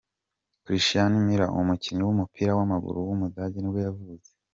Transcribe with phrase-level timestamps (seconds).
[0.63, 4.29] Christian Müller, umukinnyi w’umupira w’amaguru w’umudage nibwo yavutse.